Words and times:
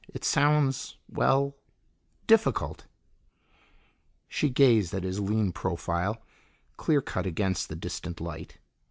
It 0.11 0.23
sounds 0.25 0.97
well, 1.07 1.55
difficult." 2.25 2.87
She 4.27 4.49
gazed 4.49 4.95
at 4.95 5.03
his 5.03 5.19
lean 5.19 5.51
profile, 5.51 6.17
clear 6.75 7.03
cut 7.03 7.27
against 7.27 7.69
the 7.69 7.75
distant 7.75 8.19
light. 8.19 8.57